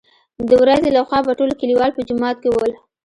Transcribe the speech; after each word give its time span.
دورځې 0.51 0.89
له 0.95 1.01
خوا 1.07 1.19
به 1.25 1.31
ټول 1.39 1.49
کليوال 1.59 1.91
په 1.93 2.01
جومات 2.07 2.37
کې 2.43 2.49
ول. 2.51 2.71